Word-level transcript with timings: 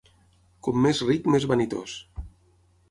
Com 0.67 0.79
més 0.85 1.03
ric, 1.11 1.29
més 1.37 1.47
vanitós. 1.53 1.95